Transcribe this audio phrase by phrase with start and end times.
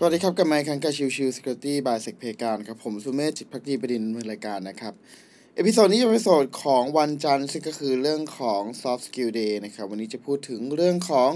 [0.00, 4.94] สวัสดีครับ กับไมค์คังกาชิวชิว Security by Sec เพการครับ ผมสุเมธจิตพักดีประดินมือรายการนะครับ
[5.56, 11.30] เอพิโซดนี้เป็นเอพิโซดของวันจันทร์ซึ่งก็คือเรื่องของ Soft Skill Day นะครับ วันนี้จะพูดถึงเรื่องของ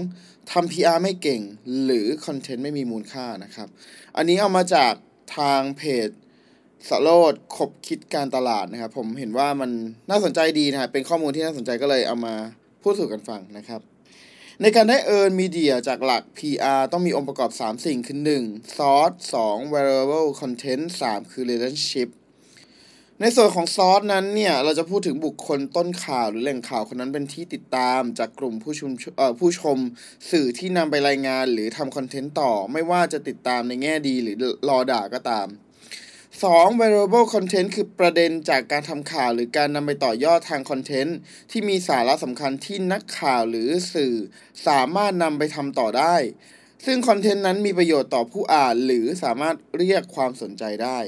[0.51, 1.41] ทำ PR ไม่เก่ง
[1.83, 3.67] หรือคอนเทนต์ไม่มีมูลค่านะครับ
[4.17, 4.93] อันนี้เอามาจาก
[5.37, 6.09] ทางเพจ
[6.89, 9.71] สโลดคบคิดการตลาดนะครับ ผมเห็นว่ามัน
[10.09, 12.35] น่าสนใจดีนะเป็นข้อมูลที่น่าสนใจก็เลยเอามา
[12.83, 13.92] พูดสู่กันฟังนะครับ
[14.61, 21.43] ในการได้ earn media จากหลัก PR ต้องมีองค์ประกอบ 3 สิ่งคือ 1 source 2 variable content 3 คือ
[21.51, 22.09] relationship
[23.19, 28.91] ในส่วนของซอสนั้นเนี่ย เราจะพูดถึงบุคคลต้นข่าวหรือแหล่งข่าวคนนั้นเป็นที่ติดตามจากกลุ่มผู้ชม
[29.39, 29.77] ผู้ชม
[30.31, 34.35] สื่อที่นำไปรายงานหรือทำคอนเทนต์ต่อ ไม่ว่าจะติดตามในแง่ดีหรือ
[34.69, 35.47] รอด่าก็ตาม
[36.41, 41.17] 2 variable content คือประเด็นจากการทำข่าว หรือการนำไปต่อยอดทางคอนเทนต์
[41.51, 44.13] ที่มีสาระสำคัญที่นักข่าวหรือสื่อ
[44.67, 46.15] สามารถนำไปทำต่อได้
[46.85, 50.99] ซึ่ง content นั้นมีประโยชน์ต่อผู้อ่านหรือสามารถเรียกความสนใจได้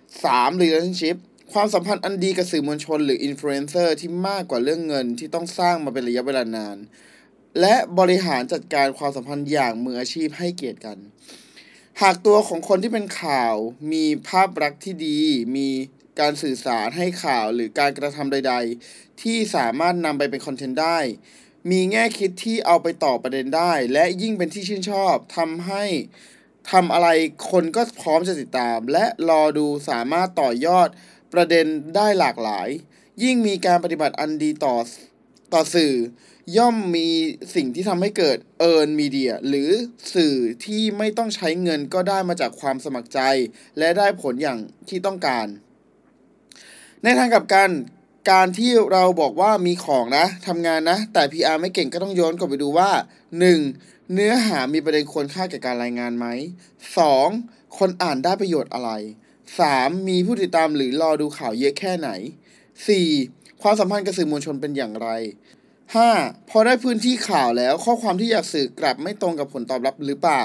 [0.00, 0.62] 3.
[0.62, 1.16] relationship
[1.52, 6.76] ความสัมพันธ์อันดีกับสื่อมวลชนหรืออินฟลูเอนเซอร์ที่มากกว่าเรื่องเงินที่ต้องสร้างมาเป็นระยะเวลานาน
[7.60, 10.98] และบริหารจัดการความสัมพันธ์อย่างมืออาชีพให้เกียรติกัน
[12.02, 13.54] หากตัวของคนที่เป็นข่าว
[13.92, 15.20] มีภาพลักษณ์ที่ดี
[15.56, 15.68] มี
[16.20, 18.54] การสื่อสารให้ข่าวหรือการกระทำใด
[18.86, 20.98] ๆ ที่สามารถนำไปเป็นคอนเทนต์ได้
[21.70, 25.84] มีแง่คิดที่เอาไปต่อประเด็นได้ และยิ่งเป็นที่ชื่นชอบทำให้
[26.70, 27.08] ทำอะไร
[27.50, 30.88] คนก็พร้อมจะติดตาม และรอดูสามารถต่อยอด
[31.32, 32.68] ประเด็นได้หลากหลาย
[33.22, 34.76] ยิ่งมีการปฏิบัติอันดีต่อ
[35.54, 35.92] ต่อสื่อ
[36.56, 37.08] ย่อมมี
[37.54, 38.38] สิ่งที่ทำให้เกิด
[38.70, 39.70] earn media หรือ
[40.14, 43.20] สื่อที่ไม่ต้องใช้เงินก็ได้มาจากความสมัครใจ
[43.78, 45.46] และได้ผลอย่างที่ต้องการ
[47.02, 47.70] ในทางกลับกัน
[48.30, 52.90] การที่เราบอกว่ามีของนะทำงานนะ แต่ PR ไม่เก่งก็ต้องย้อนกลับไปดูว่า
[53.50, 54.12] 1.
[54.12, 56.26] เนื้อหามีประเด็นควรค่าแก่การรายงานไหม
[57.02, 57.78] 2.
[57.78, 58.90] คนอ่านได้ประโยชน์อะไร
[59.48, 60.08] 3.
[60.08, 62.08] มีผู้ติดตามหรือรอดูข่าวเยอะแค่ไหน
[62.86, 63.43] 4.
[63.66, 65.08] ความสัมพันธ์กับสื่อมวลชนเป็นอย่างไร
[65.80, 66.50] 5.
[66.50, 70.44] พอได้พื้นที่ข่าวแล้วข้อความที่อยากสื่อกลับไม่ตรงกับผลตอบรับหรือเปล่า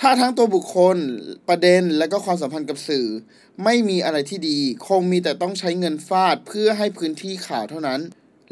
[0.00, 0.96] ถ้าทั้งตัวบุคคล
[1.48, 3.06] ประเด็นและก็ความสัมพันธ์กับสื่อ
[3.64, 4.58] ไม่มีอะไรที่ดี
[4.88, 8.00] คงมีแต่ต้องใช้เงินฟาดเพื่อให้พื้นที่ข่าวเท่านั้น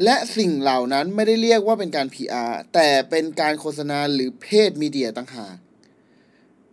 [0.03, 5.55] และสิ่งเหล่านั้นไม่ได้เรียกว่าเป็นการ PR แต่เป็นการโฆษณาหรือ paid media ต่างหาก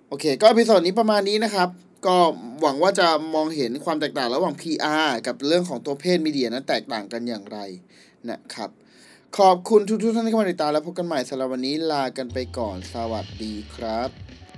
[0.08, 1.68] โอเค ก็ episode นี้ประมาณนี้นะครับ
[2.06, 2.16] ก็
[2.62, 7.58] หวังว่าจะมองเห็นความแตกต่างระหว่าง PR กับเรื่องของตัว paid media นั้นแตกต่างกันอย่างไร
[8.30, 8.70] นะครับ
[9.38, 14.49] ขอบคุณทุกๆท่านที่เข้ามาติดตามแล้วพบกันใหม่สำหรับวันนี้ลากันไปก่อน สวัสดีครับ